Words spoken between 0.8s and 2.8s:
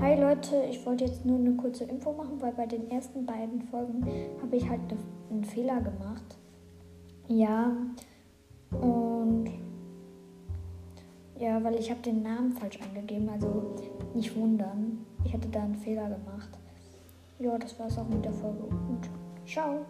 wollte jetzt nur eine kurze Info machen, weil bei